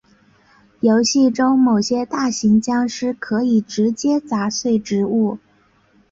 [0.79, 5.37] 游戏中某些大型僵尸可以直接砸碎植物。